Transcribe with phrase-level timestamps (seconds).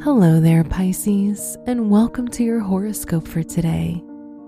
[0.00, 4.00] Hello there, Pisces, and welcome to your horoscope for today,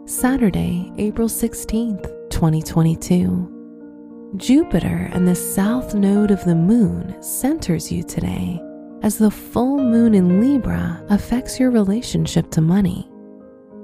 [0.04, 4.32] Saturday, April 16th, 2022.
[4.36, 8.62] Jupiter and the south node of the moon centers you today
[9.02, 13.10] as the full moon in Libra affects your relationship to money.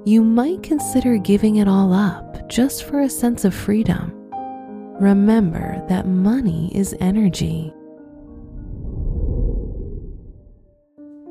[0.05, 4.13] You might consider giving it all up just for a sense of freedom.
[5.01, 7.73] Remember that money is energy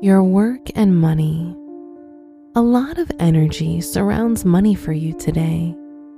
[0.01, 1.55] your work and money.
[2.55, 5.75] A lot of energy surrounds money for you today,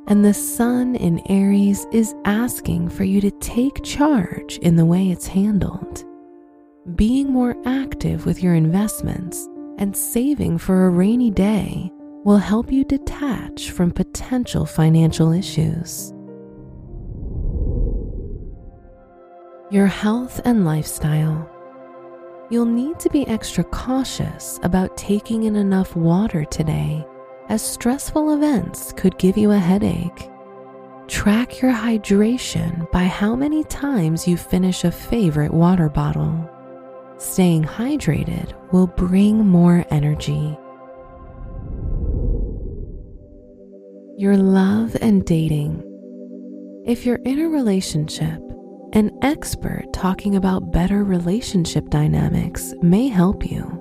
[0.08, 5.10] and the sun in Aries is asking for you to take charge in the way
[5.10, 6.04] it's handled.
[6.96, 9.48] Being more active with your investments
[9.78, 11.90] and saving for a rainy day
[12.26, 16.14] will help you detach from potential financial issues.
[19.72, 21.50] Your health and lifestyle
[22.50, 27.06] you'll need to be extra cautious about taking in enough water today,
[27.48, 30.30] as stressful events could give you a headache.
[31.08, 36.50] Track your hydration by how many times you finish a favorite water bottle.
[37.18, 40.58] Staying hydrated will bring more energy.
[44.18, 45.84] Your love and dating.
[46.86, 48.42] If you're in a relationship,
[48.94, 53.76] an expert talking about better relationship dynamics may help you.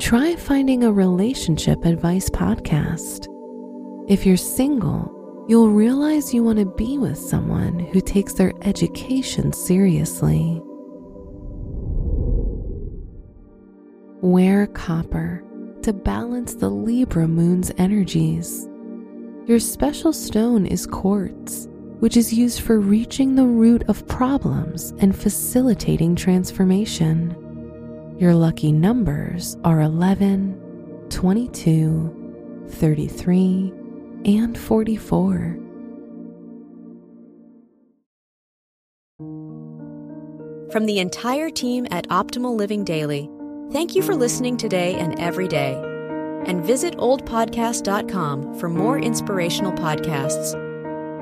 [0.00, 3.28] Try finding a relationship advice podcast.
[4.08, 9.52] If you're single, you'll realize you want to be with someone who takes their education
[9.52, 10.60] seriously.
[14.20, 15.44] Wear copper
[15.82, 18.68] to balance the Libra moon's energies.
[19.46, 21.68] Your special stone is quartz
[22.04, 27.34] which is used for reaching the root of problems and facilitating transformation.
[28.18, 33.72] Your lucky numbers are 11, 22, 33,
[34.26, 35.58] and 44.
[40.70, 43.30] From the entire team at Optimal Living Daily,
[43.72, 45.72] thank you for listening today and every day.
[46.44, 50.73] And visit oldpodcast.com for more inspirational podcasts.